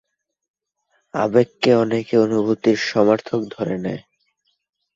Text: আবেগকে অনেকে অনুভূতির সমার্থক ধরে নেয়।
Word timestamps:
আবেগকে 1.13 1.71
অনেকে 1.75 2.15
অনুভূতির 2.17 2.77
সমার্থক 2.89 3.41
ধরে 3.51 3.75
নেয়। 3.77 4.01